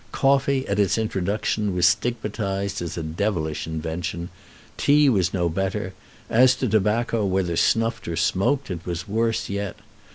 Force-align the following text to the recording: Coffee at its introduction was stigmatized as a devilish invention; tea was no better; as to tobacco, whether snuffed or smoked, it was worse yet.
Coffee 0.13 0.67
at 0.67 0.79
its 0.79 0.97
introduction 0.97 1.75
was 1.75 1.85
stigmatized 1.85 2.81
as 2.81 2.97
a 2.97 3.03
devilish 3.03 3.67
invention; 3.67 4.29
tea 4.75 5.09
was 5.09 5.31
no 5.31 5.47
better; 5.47 5.93
as 6.27 6.55
to 6.55 6.67
tobacco, 6.67 7.23
whether 7.23 7.55
snuffed 7.55 8.07
or 8.07 8.15
smoked, 8.15 8.71
it 8.71 8.83
was 8.83 9.07
worse 9.07 9.47
yet. 9.47 9.75